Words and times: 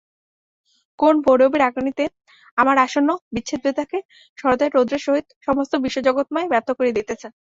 করুণ 0.99 1.17
ভৈরবী 1.25 1.57
রাগিণীতে 1.59 2.03
আমার 2.57 2.77
আসন্ন 2.85 3.09
বিচ্ছেদব্যথাকে 3.33 3.97
শরতের 4.37 4.69
রৌদ্রের 4.71 5.05
সহিত 5.05 5.27
সমস্ত 5.47 5.73
বিশ্বজগৎময় 5.85 6.47
ব্যাপ্ত 6.51 6.69
করিয়া 6.77 6.97
দিতেছে। 6.97 7.27